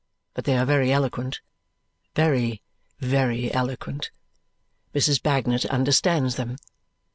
But 0.33 0.45
they 0.45 0.57
are 0.57 0.65
very 0.65 0.91
eloquent, 0.91 1.41
very, 2.15 2.63
very 2.99 3.53
eloquent. 3.53 4.09
Mrs. 4.95 5.21
Bagnet 5.21 5.63
understands 5.67 6.37
them. 6.37 6.55